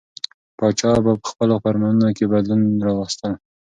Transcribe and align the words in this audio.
پاچا 0.57 0.91
به 1.03 1.13
په 1.21 1.27
خپلو 1.31 1.55
فرمانونو 1.63 2.09
کې 2.17 2.25
بدلونونه 2.31 2.81
راوستل. 2.87 3.33